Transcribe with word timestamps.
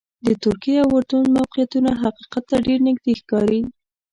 د 0.25 0.27
ترکیې 0.43 0.77
او 0.83 0.89
اردن 0.97 1.25
موقعیتونه 1.37 1.89
حقیقت 2.03 2.43
ته 2.49 2.57
ډېر 2.67 2.79
نږدې 2.87 3.13
ښکاري. 3.21 3.61